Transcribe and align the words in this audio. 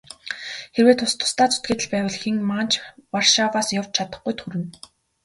Хэрвээ 0.75 0.95
тус 0.99 1.13
тусдаа 1.19 1.47
зүтгээд 1.51 1.79
л 1.83 1.89
байвал 1.91 2.17
хэн 2.21 2.37
маань 2.49 2.69
ч 2.71 2.73
Варшаваас 3.13 3.67
явж 3.79 3.89
чадахгүйд 3.95 4.37
хүрнэ. 4.41 4.67